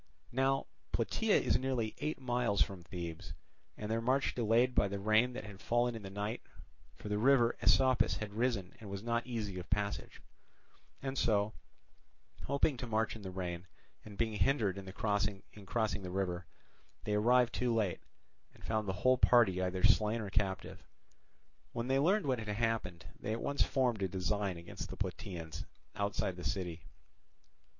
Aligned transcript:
Now 0.31 0.65
Plataea 0.93 1.39
is 1.39 1.59
nearly 1.59 1.93
eight 1.99 2.19
miles 2.19 2.63
from 2.63 2.81
Thebes, 2.81 3.33
and 3.77 3.91
their 3.91 4.01
march 4.01 4.33
delayed 4.33 4.73
by 4.73 4.87
the 4.87 4.97
rain 4.97 5.33
that 5.33 5.43
had 5.43 5.61
fallen 5.61 5.93
in 5.93 6.01
the 6.01 6.09
night, 6.09 6.41
for 6.95 7.07
the 7.07 7.19
river 7.19 7.55
Asopus 7.61 8.15
had 8.17 8.33
risen 8.33 8.73
and 8.79 8.89
was 8.89 9.03
not 9.03 9.27
easy 9.27 9.59
of 9.59 9.69
passage; 9.69 10.19
and 11.03 11.19
so, 11.19 11.53
having 12.47 12.77
to 12.77 12.87
march 12.87 13.15
in 13.15 13.21
the 13.21 13.29
rain, 13.29 13.67
and 14.03 14.17
being 14.17 14.33
hindered 14.33 14.79
in 14.79 14.91
crossing 14.91 15.43
the 15.53 16.09
river, 16.11 16.47
they 17.03 17.13
arrived 17.13 17.53
too 17.53 17.71
late, 17.71 17.99
and 18.55 18.63
found 18.65 18.87
the 18.87 18.93
whole 19.05 19.19
party 19.19 19.61
either 19.61 19.83
slain 19.83 20.19
or 20.19 20.31
captive. 20.31 20.83
When 21.73 21.87
they 21.89 21.99
learned 21.99 22.25
what 22.25 22.39
had 22.39 22.47
happened, 22.47 23.05
they 23.19 23.33
at 23.33 23.39
once 23.43 23.61
formed 23.61 24.01
a 24.01 24.07
design 24.07 24.57
against 24.57 24.89
the 24.89 24.97
Plataeans 24.97 25.67
outside 25.95 26.37
the 26.37 26.43
city. 26.43 26.85